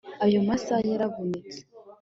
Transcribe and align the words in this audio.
ayo 0.25 0.39
masaha 0.47 0.81
yaravunitse 0.91 1.59